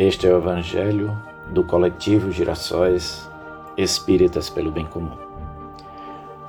Este 0.00 0.26
é 0.26 0.32
o 0.32 0.38
Evangelho 0.38 1.14
do 1.50 1.62
coletivo 1.62 2.32
Girassóis 2.32 3.30
Espíritas 3.76 4.48
pelo 4.48 4.70
Bem 4.70 4.86
Comum. 4.86 5.18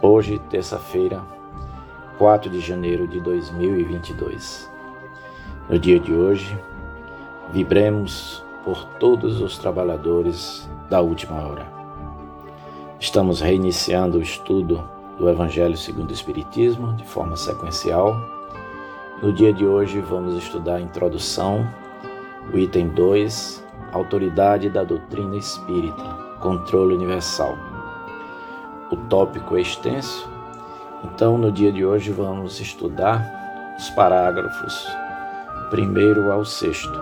Hoje, 0.01 0.39
terça-feira, 0.49 1.21
4 2.17 2.49
de 2.49 2.61
janeiro 2.61 3.05
de 3.09 3.19
2022. 3.19 4.71
No 5.69 5.77
dia 5.77 5.99
de 5.99 6.13
hoje, 6.13 6.57
vibremos 7.51 8.41
por 8.63 8.85
todos 9.01 9.41
os 9.41 9.57
trabalhadores 9.57 10.69
da 10.89 11.01
última 11.01 11.45
hora. 11.45 11.67
Estamos 13.01 13.41
reiniciando 13.41 14.19
o 14.19 14.21
estudo 14.21 14.81
do 15.17 15.27
Evangelho 15.27 15.75
segundo 15.75 16.11
o 16.11 16.13
Espiritismo 16.13 16.93
de 16.93 17.03
forma 17.03 17.35
sequencial. 17.35 18.15
No 19.21 19.33
dia 19.33 19.51
de 19.51 19.65
hoje, 19.65 19.99
vamos 19.99 20.41
estudar 20.41 20.75
a 20.75 20.81
introdução 20.81 21.67
o 22.53 22.57
item 22.57 22.89
2, 22.89 23.63
autoridade 23.93 24.69
da 24.69 24.83
doutrina 24.83 25.37
espírita, 25.37 26.03
controle 26.41 26.95
universal. 26.95 27.57
O 28.91 28.97
tópico 28.97 29.55
é 29.55 29.61
extenso, 29.61 30.29
então 31.03 31.37
no 31.37 31.51
dia 31.51 31.71
de 31.71 31.85
hoje 31.85 32.11
vamos 32.11 32.59
estudar 32.59 33.25
os 33.77 33.89
parágrafos 33.91 34.85
primeiro 35.69 36.31
ao 36.31 36.43
sexto. 36.43 36.99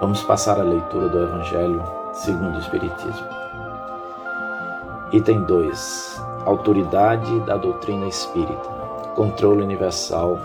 Vamos 0.00 0.22
passar 0.22 0.60
a 0.60 0.64
leitura 0.64 1.08
do 1.08 1.22
Evangelho 1.22 1.82
segundo 2.12 2.56
o 2.56 2.60
Espiritismo. 2.60 3.26
Item 5.12 5.44
2. 5.44 6.22
Autoridade 6.44 7.40
da 7.40 7.56
doutrina 7.56 8.06
espírita, 8.06 8.68
controle 9.14 9.62
universal 9.62 10.38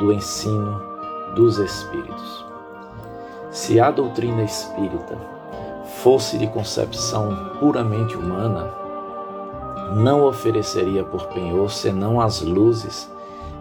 do 0.00 0.12
ensino 0.12 0.82
dos 1.36 1.58
espíritos. 1.58 2.47
Se 3.58 3.80
a 3.80 3.90
doutrina 3.90 4.44
espírita 4.44 5.18
fosse 6.00 6.38
de 6.38 6.46
concepção 6.46 7.56
puramente 7.58 8.16
humana, 8.16 8.72
não 9.96 10.24
ofereceria 10.24 11.02
por 11.02 11.26
penhor 11.26 11.68
senão 11.68 12.20
as 12.20 12.40
luzes 12.40 13.10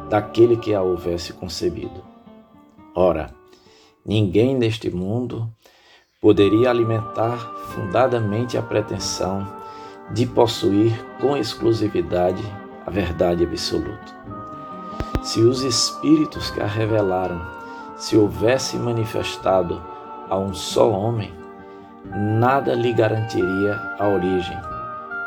daquele 0.08 0.56
que 0.56 0.76
a 0.76 0.84
houvesse 0.84 1.34
concebido. 1.34 2.04
Ora, 2.96 3.34
ninguém 4.06 4.56
neste 4.56 4.92
mundo 4.92 5.52
poderia 6.22 6.70
alimentar 6.70 7.40
fundadamente 7.70 8.56
a 8.56 8.62
pretensão 8.62 9.52
de 10.12 10.28
possuir 10.28 10.94
com 11.20 11.36
exclusividade 11.36 12.44
a 12.86 12.92
verdade 12.92 13.44
absoluta. 13.44 14.16
Se 15.24 15.42
os 15.42 15.64
espíritos 15.64 16.52
que 16.52 16.62
a 16.62 16.68
revelaram 16.68 17.57
se 17.98 18.16
houvesse 18.16 18.78
manifestado 18.78 19.82
a 20.30 20.38
um 20.38 20.54
só 20.54 20.90
homem, 20.90 21.34
nada 22.06 22.74
lhe 22.74 22.94
garantiria 22.94 23.76
a 24.00 24.08
origem, 24.08 24.58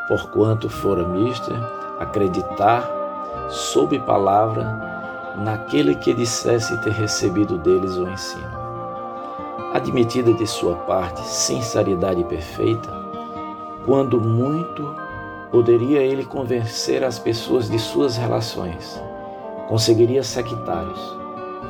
porquanto 0.07 0.69
fora 0.69 1.05
mister 1.07 1.55
acreditar, 1.99 2.89
sob 3.49 3.99
palavra, 3.99 5.35
naquele 5.43 5.95
que 5.95 6.13
dissesse 6.13 6.75
ter 6.81 6.93
recebido 6.93 7.57
deles 7.57 7.97
o 7.97 8.07
ensino. 8.07 8.61
Admitida 9.73 10.33
de 10.33 10.47
sua 10.47 10.75
parte 10.75 11.21
sinceridade 11.21 12.23
perfeita, 12.23 12.89
quando 13.85 14.19
muito 14.19 14.95
poderia 15.51 15.99
ele 15.99 16.25
convencer 16.25 17.03
as 17.03 17.19
pessoas 17.19 17.69
de 17.69 17.77
suas 17.77 18.15
relações, 18.15 19.01
conseguiria 19.67 20.23
sectários 20.23 21.20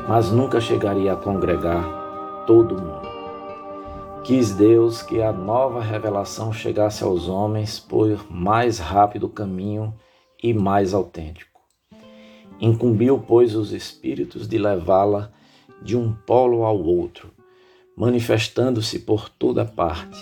mas 0.07 0.31
nunca 0.31 0.59
chegaria 0.59 1.13
a 1.13 1.15
congregar 1.15 2.45
todo 2.45 2.75
mundo. 2.75 3.09
Quis 4.23 4.51
Deus 4.53 5.01
que 5.01 5.21
a 5.21 5.31
nova 5.31 5.81
revelação 5.81 6.53
chegasse 6.53 7.03
aos 7.03 7.27
homens 7.27 7.79
por 7.79 8.31
mais 8.31 8.77
rápido 8.77 9.27
caminho 9.27 9.93
e 10.41 10.53
mais 10.53 10.93
autêntico. 10.93 11.59
Incumbiu, 12.59 13.23
pois, 13.27 13.55
os 13.55 13.73
espíritos 13.73 14.47
de 14.47 14.57
levá-la 14.57 15.31
de 15.81 15.97
um 15.97 16.13
polo 16.13 16.63
ao 16.63 16.79
outro, 16.79 17.31
manifestando-se 17.97 18.99
por 18.99 19.27
toda 19.27 19.65
parte, 19.65 20.19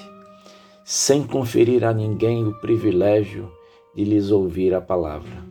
sem 0.86 1.24
conferir 1.24 1.84
a 1.84 1.94
ninguém 1.94 2.48
o 2.48 2.58
privilégio 2.62 3.52
de 3.94 4.06
lhes 4.06 4.32
ouvir 4.32 4.74
a 4.74 4.80
palavra. 4.80 5.44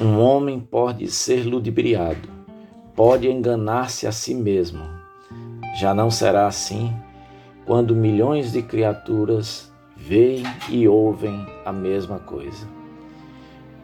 Um 0.00 0.18
homem 0.18 0.58
pode 0.58 1.08
ser 1.08 1.46
ludibriado, 1.46 2.41
pode 2.94 3.28
enganar-se 3.30 4.06
a 4.06 4.12
si 4.12 4.34
mesmo. 4.34 4.84
Já 5.78 5.94
não 5.94 6.10
será 6.10 6.46
assim 6.46 6.94
quando 7.64 7.94
milhões 7.96 8.52
de 8.52 8.62
criaturas 8.62 9.72
veem 9.96 10.44
e 10.68 10.86
ouvem 10.86 11.46
a 11.64 11.72
mesma 11.72 12.18
coisa. 12.18 12.66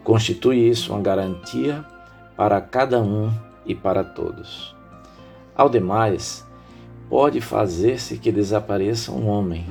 Constitui 0.04 0.68
isso 0.68 0.92
uma 0.92 1.00
garantia 1.00 1.84
para 2.36 2.60
cada 2.60 3.00
um 3.00 3.32
e 3.64 3.74
para 3.74 4.02
todos. 4.02 4.74
Ao 5.54 5.68
demais, 5.68 6.46
pode 7.08 7.40
fazer-se 7.40 8.18
que 8.18 8.30
desapareça 8.30 9.12
um 9.12 9.28
homem, 9.28 9.66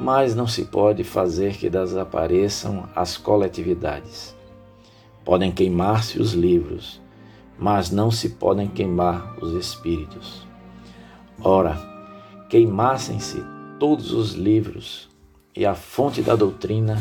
mas 0.00 0.34
não 0.34 0.46
se 0.46 0.64
pode 0.64 1.04
fazer 1.04 1.56
que 1.56 1.68
desapareçam 1.68 2.88
as 2.94 3.16
coletividades. 3.16 4.34
Podem 5.24 5.52
queimar-se 5.52 6.20
os 6.20 6.32
livros, 6.32 7.00
mas 7.60 7.90
não 7.90 8.10
se 8.10 8.30
podem 8.30 8.66
queimar 8.66 9.36
os 9.38 9.52
espíritos. 9.52 10.46
Ora, 11.42 11.78
queimassem-se 12.48 13.44
todos 13.78 14.12
os 14.12 14.32
livros, 14.32 15.10
e 15.54 15.66
a 15.66 15.74
fonte 15.74 16.22
da 16.22 16.34
doutrina 16.34 17.00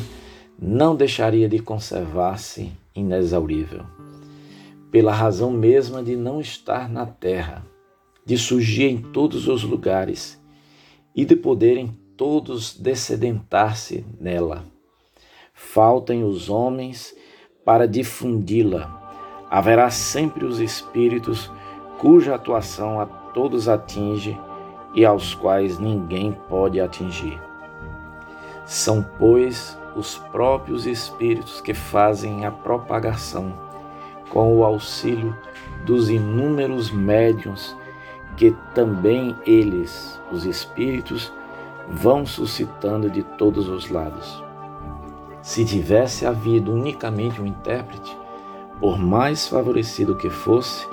não 0.62 0.96
deixaria 0.96 1.48
de 1.48 1.60
conservar-se 1.60 2.72
inexaurível, 2.94 3.86
pela 4.92 5.14
razão 5.14 5.50
mesma 5.50 6.04
de 6.04 6.18
não 6.18 6.42
estar 6.42 6.90
na 6.90 7.06
terra, 7.06 7.66
de 8.26 8.38
surgir 8.38 8.90
em 8.90 8.98
todos 8.98 9.48
os 9.48 9.64
lugares 9.64 10.40
e 11.16 11.24
de 11.24 11.36
poderem 11.36 11.98
todos 12.18 12.78
descedentar-se 12.78 14.06
nela. 14.20 14.66
Faltem 15.54 16.24
os 16.24 16.50
homens 16.50 17.16
para 17.64 17.88
difundi-la 17.88 18.99
haverá 19.50 19.90
sempre 19.90 20.46
os 20.46 20.60
espíritos 20.60 21.52
cuja 21.98 22.36
atuação 22.36 23.00
a 23.00 23.06
todos 23.06 23.68
atinge 23.68 24.40
e 24.94 25.06
aos 25.06 25.34
quais 25.34 25.80
ninguém 25.80 26.38
pode 26.48 26.80
atingir. 26.80 27.42
São, 28.66 29.04
pois, 29.18 29.78
os 29.96 30.18
próprios 30.18 30.86
espíritos 30.86 31.60
que 31.60 31.74
fazem 31.74 32.46
a 32.46 32.52
propagação 32.52 33.54
com 34.30 34.56
o 34.56 34.64
auxílio 34.64 35.36
dos 35.86 36.10
inúmeros 36.10 36.92
médiuns 36.92 37.76
que 38.38 38.56
também 38.74 39.36
eles, 39.46 40.22
os 40.32 40.46
espíritos, 40.46 41.34
vão 41.90 42.26
suscitando 42.26 43.10
de 43.10 43.24
todos 43.24 43.68
os 43.68 43.90
lados. 43.90 44.42
Se 45.42 45.66
tivesse 45.66 46.26
havido 46.26 46.72
unicamente 46.72 47.42
um 47.42 47.46
intérprete, 47.46 48.18
por 48.80 48.98
mais 48.98 49.48
favorecido 49.48 50.16
que 50.16 50.30
fosse, 50.30 50.88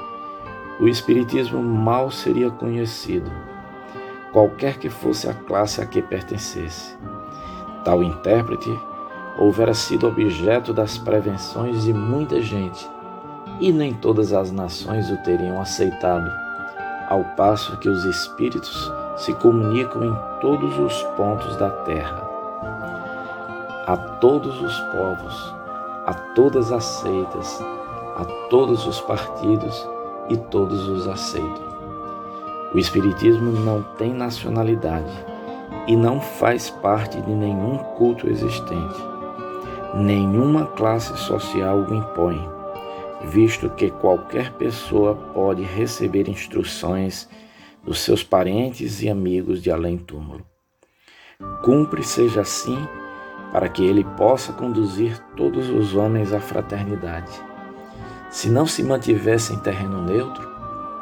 o 0.81 0.89
Espiritismo 0.89 1.63
mal 1.63 2.11
seria 2.11 2.51
conhecido, 2.51 3.31
qualquer 4.33 4.79
que 4.79 4.91
fosse 4.91 5.29
a 5.29 5.35
classe 5.35 5.81
a 5.81 5.87
que 5.87 6.03
pertencesse. 6.03 6.97
Tal 7.85 8.03
intérprete 8.03 8.77
houvera 9.39 9.73
sido 9.73 10.09
objeto 10.09 10.73
das 10.73 10.99
prevenções 10.99 11.85
de 11.85 11.93
muita 11.93 12.41
gente, 12.43 12.89
e 13.61 13.73
nem 13.73 13.95
todas 13.95 14.33
as 14.33 14.51
nações 14.51 15.11
o 15.11 15.17
teriam 15.19 15.61
aceitado, 15.61 16.31
ao 17.09 17.23
passo 17.37 17.79
que 17.79 17.89
os 17.89 18.05
espíritos 18.05 18.93
se 19.17 19.33
comunicam 19.35 20.05
em 20.05 20.41
todos 20.41 20.79
os 20.79 21.03
pontos 21.17 21.57
da 21.57 21.71
terra. 21.71 22.27
A 23.87 23.97
todos 23.97 24.61
os 24.61 24.79
povos, 24.91 25.55
a 26.07 26.15
todas 26.15 26.71
as 26.71 26.85
seitas, 26.85 27.61
a 28.17 28.25
todos 28.49 28.87
os 28.87 29.01
partidos 29.01 29.87
e 30.29 30.37
todos 30.37 30.89
os 30.89 31.09
aceitam. 31.09 31.67
O 32.73 32.79
Espiritismo 32.79 33.51
não 33.51 33.83
tem 33.83 34.15
nacionalidade 34.15 35.13
e 35.89 35.97
não 35.97 36.21
faz 36.21 36.71
parte 36.71 37.21
de 37.21 37.31
nenhum 37.33 37.79
culto 37.97 38.29
existente. 38.29 39.03
Nenhuma 39.97 40.67
classe 40.67 41.17
social 41.19 41.79
o 41.79 41.93
impõe, 41.93 42.41
visto 43.25 43.69
que 43.71 43.91
qualquer 43.91 44.53
pessoa 44.53 45.17
pode 45.35 45.63
receber 45.63 46.29
instruções 46.29 47.29
dos 47.83 47.99
seus 48.01 48.23
parentes 48.23 49.03
e 49.03 49.09
amigos 49.09 49.61
de 49.61 49.73
além-túmulo. 49.73 50.45
Cumpre 51.65 52.05
seja 52.05 52.43
assim 52.43 52.79
para 53.57 53.71
que 53.71 53.83
ele 53.83 54.05
possa 54.19 54.53
conduzir 54.53 55.19
todos 55.35 55.71
os 55.71 55.95
homens 55.95 56.31
à 56.31 56.39
fraternidade. 56.39 57.43
Se 58.29 58.51
não 58.51 58.67
se 58.67 58.83
mantivesse 58.83 59.55
em 59.55 59.59
terreno 59.59 60.03
neutro, 60.03 60.47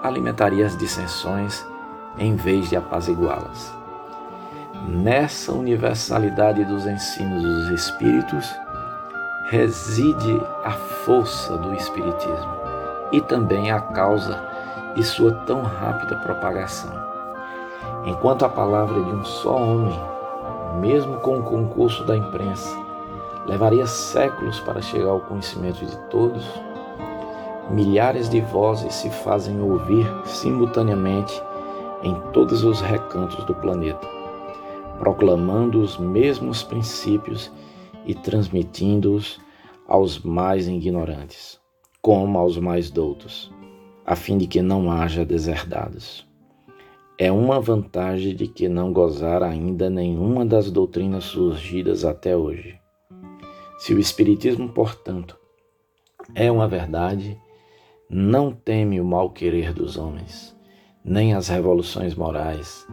alimentaria 0.01 0.65
as 0.65 0.77
dissensões 0.77 1.67
em 2.17 2.37
vez 2.37 2.69
de 2.71 2.77
apaziguá-las. 2.77 3.75
Nessa 4.87 5.51
universalidade 5.51 6.65
dos 6.65 6.87
ensinos 6.87 7.43
dos 7.43 7.71
Espíritos 7.71 8.49
reside 9.51 10.41
a 10.63 10.71
força 10.71 11.57
do 11.57 11.75
Espiritismo 11.75 12.55
e 13.11 13.21
também 13.21 13.73
a 13.73 13.81
causa 13.81 14.41
de 14.95 15.03
sua 15.03 15.33
tão 15.45 15.63
rápida 15.63 16.15
propagação. 16.19 16.93
Enquanto 18.05 18.45
a 18.45 18.49
palavra 18.49 19.03
de 19.03 19.11
um 19.11 19.25
só 19.25 19.57
homem, 19.57 20.14
mesmo 20.85 21.17
com 21.21 21.39
o 21.39 21.43
concurso 21.43 22.05
da 22.05 22.15
imprensa, 22.15 22.79
levaria 23.47 23.87
séculos 23.87 24.61
para 24.61 24.83
chegar 24.83 25.09
ao 25.09 25.21
conhecimento 25.21 25.83
de 25.85 25.97
todos, 26.11 26.45
milhares 27.71 28.29
de 28.29 28.43
vozes 28.43 28.93
se 28.93 29.09
fazem 29.09 29.59
ouvir 29.63 30.07
simultaneamente 30.27 31.41
em 32.03 32.15
todos 32.35 32.63
os 32.65 32.83
recantos 32.83 33.43
do 33.45 33.55
planeta, 33.55 34.07
proclamando 34.99 35.81
os 35.81 35.97
mesmos 35.97 36.63
princípios 36.63 37.51
e 38.05 38.15
transmitindo-os 38.15 39.41
aos 39.89 40.19
mais 40.19 40.69
ignorantes, 40.69 41.59
como 42.03 42.39
aos 42.39 42.59
mais 42.59 42.91
doutos, 42.91 43.51
a 44.05 44.15
fim 44.15 44.37
de 44.37 44.47
que 44.47 44.61
não 44.61 44.93
haja 44.93 45.25
deserdados. 45.25 46.27
É 47.17 47.31
uma 47.31 47.61
vantagem 47.61 48.35
de 48.35 48.49
que 48.49 48.69
não 48.69 48.93
gozar 48.93 49.41
ainda 49.41 49.89
nenhuma 49.89 50.45
das 50.45 50.69
doutrinas 50.69 51.23
surgidas 51.23 52.05
até 52.05 52.37
hoje. 52.37 52.77
Se 53.79 53.95
o 53.95 54.01
Espiritismo, 54.01 54.69
portanto, 54.71 55.39
é 56.35 56.51
uma 56.51 56.67
verdade, 56.67 57.39
não 58.11 58.51
teme 58.51 59.01
o 59.01 59.05
mal 59.05 59.31
querer 59.31 59.73
dos 59.73 59.97
homens, 59.97 60.57
nem 61.05 61.35
as 61.35 61.47
revoluções 61.47 62.17
morais, 62.17 62.85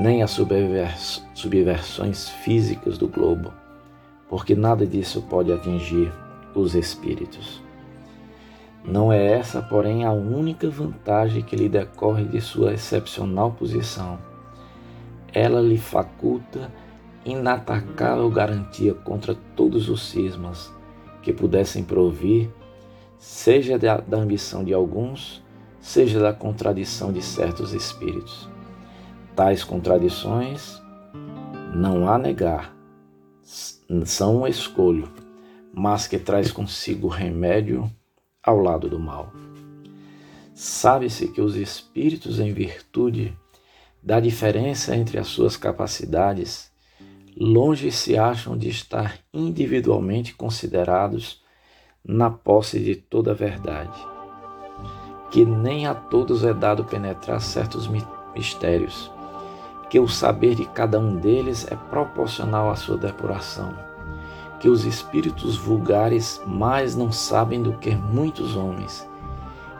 nem 0.00 0.24
as 0.24 0.36
subversões 1.34 2.28
físicas 2.28 2.98
do 2.98 3.06
globo, 3.06 3.52
porque 4.28 4.56
nada 4.56 4.84
disso 4.84 5.22
pode 5.22 5.52
atingir 5.52 6.12
os 6.52 6.74
espíritos. 6.74 7.62
Não 8.84 9.12
é 9.12 9.32
essa, 9.32 9.60
porém, 9.60 10.04
a 10.04 10.12
única 10.12 10.68
vantagem 10.70 11.42
que 11.42 11.56
lhe 11.56 11.68
decorre 11.68 12.24
de 12.24 12.40
sua 12.40 12.72
excepcional 12.72 13.52
posição. 13.52 14.18
Ela 15.32 15.60
lhe 15.60 15.76
faculta 15.76 16.72
inatacável 17.24 18.30
garantia 18.30 18.94
contra 18.94 19.34
todos 19.54 19.88
os 19.88 20.08
cismas 20.08 20.72
que 21.22 21.32
pudessem 21.32 21.84
provir, 21.84 22.50
seja 23.18 23.78
da, 23.78 23.98
da 23.98 24.16
ambição 24.16 24.64
de 24.64 24.72
alguns, 24.72 25.44
seja 25.80 26.20
da 26.20 26.32
contradição 26.32 27.12
de 27.12 27.20
certos 27.20 27.74
espíritos. 27.74 28.48
Tais 29.36 29.62
contradições 29.62 30.80
não 31.74 32.08
há 32.08 32.16
negar, 32.16 32.74
são 34.04 34.42
um 34.42 34.46
escolho, 34.46 35.08
mas 35.72 36.06
que 36.06 36.18
traz 36.18 36.50
consigo 36.50 37.08
remédio 37.08 37.90
ao 38.42 38.58
lado 38.58 38.88
do 38.88 38.98
mal. 38.98 39.32
Sabe-se 40.54 41.28
que 41.28 41.40
os 41.40 41.56
espíritos, 41.56 42.40
em 42.40 42.52
virtude 42.52 43.36
da 44.02 44.20
diferença 44.20 44.96
entre 44.96 45.18
as 45.18 45.28
suas 45.28 45.56
capacidades, 45.56 46.72
longe 47.36 47.92
se 47.92 48.16
acham 48.16 48.56
de 48.56 48.68
estar 48.68 49.18
individualmente 49.32 50.34
considerados 50.34 51.42
na 52.04 52.30
posse 52.30 52.80
de 52.80 52.96
toda 52.96 53.32
a 53.32 53.34
verdade, 53.34 53.98
que 55.30 55.44
nem 55.44 55.86
a 55.86 55.94
todos 55.94 56.44
é 56.44 56.54
dado 56.54 56.84
penetrar 56.84 57.40
certos 57.40 57.88
mistérios, 58.34 59.10
que 59.90 60.00
o 60.00 60.08
saber 60.08 60.54
de 60.54 60.64
cada 60.64 60.98
um 60.98 61.16
deles 61.16 61.66
é 61.70 61.76
proporcional 61.76 62.70
à 62.70 62.76
sua 62.76 62.96
depuração 62.96 63.87
que 64.60 64.68
os 64.68 64.84
espíritos 64.84 65.56
vulgares 65.56 66.42
mais 66.46 66.96
não 66.96 67.12
sabem 67.12 67.62
do 67.62 67.72
que 67.74 67.94
muitos 67.94 68.56
homens, 68.56 69.08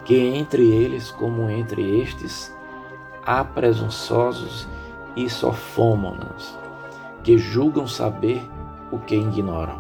que 0.05 0.17
entre 0.17 0.67
eles, 0.67 1.11
como 1.11 1.51
entre 1.51 2.01
estes, 2.01 2.55
há 3.25 3.45
presunçosos 3.45 4.69
e 5.17 5.29
sofômonas, 5.29 6.57
que 7.23 7.37
julgam 7.37 7.87
saber 7.87 8.41
o 8.91 8.99
que 8.99 9.17
ignoram, 9.17 9.79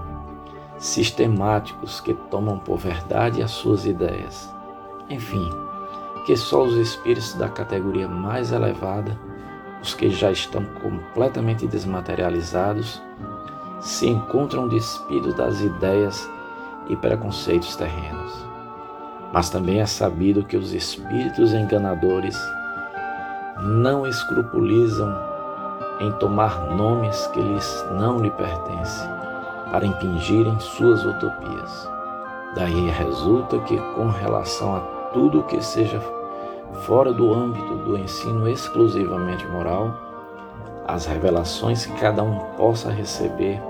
sistemáticos 0.79 2.01
que 2.01 2.12
tomam 2.12 2.59
por 2.59 2.79
verdade 2.79 3.43
as 3.43 3.53
suas 3.53 3.87
ideias. 3.87 4.53
Enfim, 5.09 5.49
que 6.27 6.37
só 6.37 6.62
os 6.62 6.75
espíritos 6.75 7.33
da 7.35 7.49
categoria 7.49 8.06
mais 8.06 8.53
elevada, 8.53 9.19
os 9.81 9.94
que 9.94 10.11
já 10.11 10.31
estão 10.31 10.65
completamente 10.83 11.67
desmaterializados, 11.67 13.01
se 13.81 14.09
encontram 14.09 14.69
despidos 14.69 15.35
das 15.35 15.61
ideias 15.61 16.29
e 16.89 16.97
preconceitos 16.97 17.77
terrenos. 17.77 18.47
Mas 19.33 19.51
também 19.51 19.81
é 19.81 19.87
sabido 19.87 20.45
que 20.45 20.57
os 20.57 20.73
espíritos 20.73 21.53
enganadores 21.53 22.37
não 23.61 24.07
escrupulizam 24.07 25.15
em 26.01 26.11
tomar 26.13 26.75
nomes 26.75 27.27
que 27.29 27.41
lhes 27.41 27.85
não 27.93 28.21
lhe 28.21 28.31
pertencem 28.31 29.09
para 29.71 29.87
impingirem 29.87 30.59
suas 30.61 31.05
utopias. 31.05 31.89
Daí 32.55 32.89
resulta 32.91 33.59
que, 33.61 33.77
com 33.95 34.09
relação 34.09 34.77
a 34.77 34.81
tudo 35.13 35.43
que 35.43 35.63
seja 35.63 36.01
fora 36.87 37.13
do 37.13 37.33
âmbito 37.35 37.77
do 37.77 37.97
ensino 37.97 38.49
exclusivamente 38.49 39.47
moral, 39.47 40.07
as 40.88 41.05
revelações 41.05 41.85
que 41.85 41.93
cada 42.00 42.23
um 42.23 42.38
possa 42.56 42.90
receber 42.90 43.61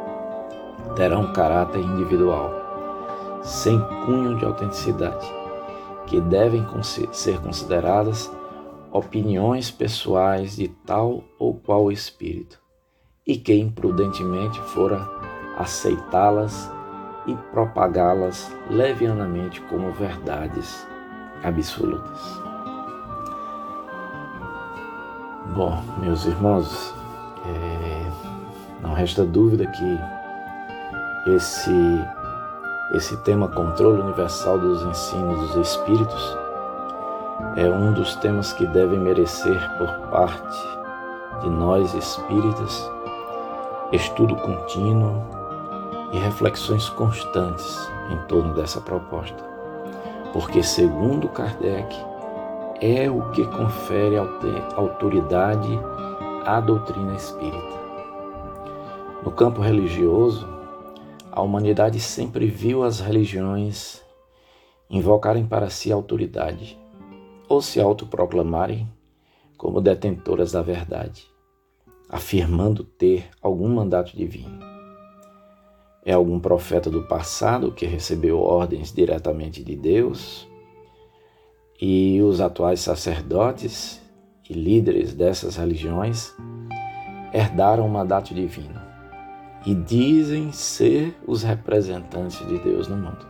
terão 0.95 1.33
caráter 1.33 1.81
individual, 1.81 3.41
sem 3.43 3.77
cunho 4.07 4.37
de 4.39 4.45
autenticidade, 4.45 5.27
que 6.07 6.21
devem 6.21 6.65
ser 7.13 7.41
consideradas 7.41 8.31
opiniões 8.93 9.69
pessoais 9.69 10.55
de 10.55 10.69
tal 10.69 11.25
ou 11.41 11.55
qual 11.55 11.91
espírito, 11.91 12.61
e 13.27 13.37
que 13.37 13.53
imprudentemente 13.53 14.61
fora 14.61 15.07
aceitá-las 15.59 16.71
e 17.27 17.35
propagá-las 17.51 18.51
levianamente 18.71 19.61
como 19.63 19.91
verdades 19.93 20.87
absolutas. 21.43 22.41
Bom, 25.55 25.83
meus 26.01 26.25
irmãos, 26.25 26.98
é, 27.47 28.11
não 28.81 28.93
resta 28.95 29.25
dúvida 29.25 29.67
que 29.67 30.01
esse, 31.31 32.05
esse 32.95 33.17
tema 33.19 33.49
controle 33.49 34.01
universal 34.01 34.59
dos 34.59 34.83
ensinos 34.83 35.53
dos 35.53 35.69
espíritos 35.69 36.37
é 37.57 37.69
um 37.69 37.93
dos 37.93 38.17
temas 38.17 38.53
que 38.53 38.67
devem 38.67 38.99
merecer 38.99 39.59
por 39.79 39.89
parte 40.11 40.59
de 41.41 41.51
nós 41.51 41.95
espíritas 41.95 42.91
estudo 43.93 44.37
contínuo 44.37 45.23
e 46.13 46.19
reflexões 46.19 46.89
constantes 46.91 47.77
em 48.11 48.17
torno 48.27 48.55
dessa 48.55 48.81
proposta. 48.81 49.43
Porque, 50.33 50.63
segundo 50.63 51.29
Kardec, 51.29 51.95
é 52.81 53.11
o 53.11 53.31
que 53.31 53.45
confere 53.47 54.17
autoridade 54.77 55.79
à 56.49 56.63
doutrina 56.63 57.15
espírita. 57.15 57.79
No 59.23 59.31
campo 59.31 59.61
religioso, 59.61 60.49
a 61.31 61.43
humanidade 61.43 62.01
sempre 62.01 62.47
viu 62.47 62.83
as 62.83 63.01
religiões 63.01 64.03
invocarem 64.89 65.47
para 65.47 65.69
si 65.69 65.93
autoridade 65.93 66.79
ou 67.51 67.61
se 67.61 67.79
autoproclamarem 67.79 68.89
como 69.59 69.79
detentoras 69.79 70.53
da 70.53 70.63
verdade, 70.63 71.27
afirmando 72.09 72.83
ter 72.83 73.29
algum 73.43 73.69
mandato 73.69 74.17
divino. 74.17 74.59
É 76.03 76.15
algum 76.15 76.41
profeta 76.41 76.89
do 76.89 77.03
passado 77.03 77.73
que 77.73 77.85
recebeu 77.85 78.41
ordens 78.41 78.91
diretamente 78.91 79.63
de 79.63 79.77
Deus 79.77 80.49
e 81.79 82.23
os 82.23 82.41
atuais 82.41 82.81
sacerdotes 82.81 84.08
e 84.49 84.55
líderes 84.55 85.13
dessas 85.13 85.57
religiões 85.57 86.35
herdaram 87.33 87.87
o 87.87 87.91
mandato 87.91 88.35
divino 88.35 88.81
e 89.67 89.75
dizem 89.75 90.53
ser 90.53 91.15
os 91.27 91.43
representantes 91.43 92.39
de 92.47 92.59
Deus 92.59 92.89
no 92.89 92.97
mundo. 92.97 93.27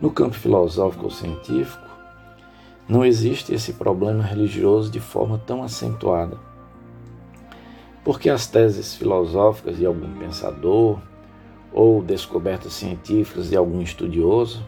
No 0.00 0.10
campo 0.10 0.34
filosófico 0.34 1.04
ou 1.04 1.10
científico, 1.10 1.86
não 2.88 3.04
existe 3.04 3.54
esse 3.54 3.74
problema 3.74 4.24
religioso 4.24 4.90
de 4.90 4.98
forma 4.98 5.38
tão 5.38 5.62
acentuada. 5.62 6.36
Porque 8.04 8.28
as 8.28 8.48
teses 8.48 8.96
filosóficas 8.96 9.76
de 9.76 9.86
algum 9.86 10.12
pensador 10.18 10.98
ou 11.72 12.02
descobertas 12.02 12.72
científicas 12.72 13.50
de 13.50 13.56
algum 13.56 13.80
estudioso 13.80 14.66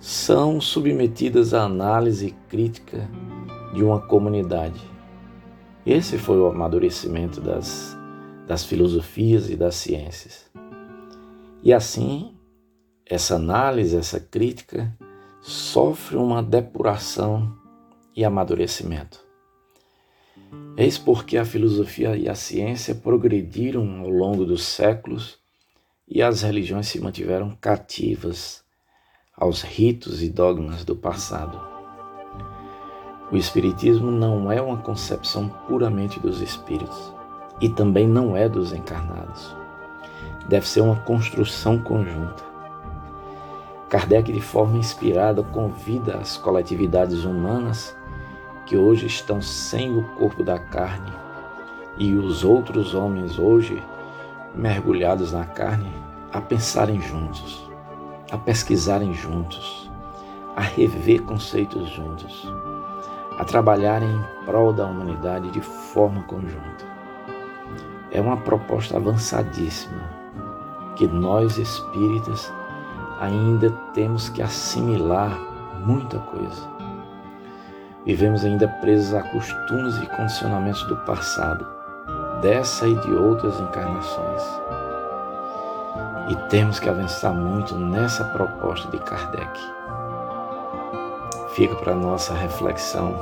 são 0.00 0.60
submetidas 0.60 1.52
à 1.52 1.64
análise 1.64 2.34
crítica 2.48 3.08
de 3.72 3.82
uma 3.82 4.00
comunidade. 4.00 4.80
Esse 5.84 6.18
foi 6.18 6.38
o 6.38 6.46
amadurecimento 6.46 7.40
das, 7.40 7.96
das 8.46 8.64
filosofias 8.64 9.48
e 9.50 9.56
das 9.56 9.76
ciências. 9.76 10.50
E 11.62 11.72
assim, 11.72 12.34
essa 13.04 13.36
análise, 13.36 13.96
essa 13.96 14.18
crítica, 14.18 14.92
sofre 15.40 16.16
uma 16.16 16.42
depuração 16.42 17.56
e 18.14 18.24
amadurecimento. 18.24 19.24
Eis 20.76 20.98
porque 20.98 21.36
a 21.36 21.44
filosofia 21.44 22.16
e 22.16 22.28
a 22.28 22.34
ciência 22.34 22.94
progrediram 22.94 24.00
ao 24.00 24.10
longo 24.10 24.44
dos 24.44 24.64
séculos 24.64 25.38
e 26.08 26.22
as 26.22 26.42
religiões 26.42 26.88
se 26.88 27.00
mantiveram 27.00 27.56
cativas 27.60 28.64
aos 29.36 29.62
ritos 29.62 30.22
e 30.22 30.28
dogmas 30.28 30.84
do 30.84 30.96
passado. 30.96 31.75
O 33.30 33.36
Espiritismo 33.36 34.10
não 34.10 34.50
é 34.50 34.60
uma 34.60 34.76
concepção 34.76 35.48
puramente 35.68 36.20
dos 36.20 36.40
espíritos 36.40 37.12
e 37.60 37.68
também 37.68 38.06
não 38.06 38.36
é 38.36 38.48
dos 38.48 38.72
encarnados. 38.72 39.54
Deve 40.48 40.66
ser 40.66 40.80
uma 40.80 40.96
construção 40.96 41.78
conjunta. 41.78 42.44
Kardec, 43.88 44.32
de 44.32 44.40
forma 44.40 44.78
inspirada, 44.78 45.42
convida 45.42 46.16
as 46.16 46.36
coletividades 46.36 47.24
humanas 47.24 47.96
que 48.64 48.76
hoje 48.76 49.06
estão 49.06 49.40
sem 49.40 49.96
o 49.96 50.02
corpo 50.14 50.42
da 50.42 50.58
carne 50.58 51.12
e 51.96 52.14
os 52.14 52.44
outros 52.44 52.94
homens 52.94 53.38
hoje 53.38 53.82
mergulhados 54.54 55.32
na 55.32 55.44
carne 55.44 55.90
a 56.32 56.40
pensarem 56.40 57.00
juntos 57.00 57.66
a 58.30 58.36
pesquisarem 58.36 59.14
juntos, 59.14 59.85
a 60.56 60.62
rever 60.62 61.22
conceitos 61.22 61.88
juntos, 61.90 62.52
a 63.38 63.44
trabalharem 63.44 64.08
em 64.08 64.44
prol 64.44 64.72
da 64.72 64.86
humanidade 64.86 65.50
de 65.50 65.60
forma 65.60 66.22
conjunta. 66.22 66.84
É 68.10 68.20
uma 68.20 68.38
proposta 68.38 68.96
avançadíssima 68.96 70.10
que 70.96 71.06
nós 71.06 71.58
espíritas 71.58 72.52
ainda 73.20 73.70
temos 73.92 74.28
que 74.30 74.40
assimilar 74.40 75.38
muita 75.84 76.18
coisa. 76.18 76.76
Vivemos 78.04 78.44
ainda 78.44 78.66
presos 78.80 79.12
a 79.12 79.22
costumes 79.22 79.96
e 79.98 80.06
condicionamentos 80.16 80.82
do 80.84 80.96
passado, 80.98 81.66
dessa 82.40 82.88
e 82.88 82.94
de 82.94 83.12
outras 83.12 83.60
encarnações 83.60 84.42
e 86.28 86.34
temos 86.48 86.80
que 86.80 86.88
avançar 86.88 87.32
muito 87.32 87.76
nessa 87.76 88.24
proposta 88.24 88.90
de 88.90 88.98
Kardec. 88.98 89.60
Fica 91.56 91.74
para 91.74 91.94
nossa 91.94 92.34
reflexão 92.34 93.14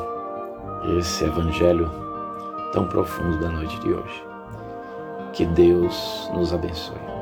esse 0.98 1.22
evangelho 1.22 1.88
tão 2.72 2.84
profundo 2.84 3.38
da 3.38 3.48
noite 3.48 3.78
de 3.78 3.92
hoje. 3.92 4.26
Que 5.32 5.46
Deus 5.46 6.28
nos 6.34 6.52
abençoe. 6.52 7.13